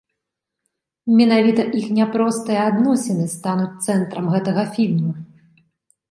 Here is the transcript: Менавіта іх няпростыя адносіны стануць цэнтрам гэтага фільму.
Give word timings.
Менавіта 1.17 1.61
іх 1.79 1.85
няпростыя 1.97 2.61
адносіны 2.69 3.25
стануць 3.33 3.83
цэнтрам 3.89 4.25
гэтага 4.37 4.63
фільму. 4.79 5.11